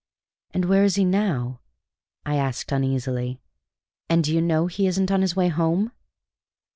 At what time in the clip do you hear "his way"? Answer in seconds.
5.21-5.49